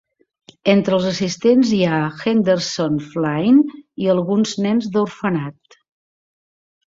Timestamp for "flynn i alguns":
3.11-4.55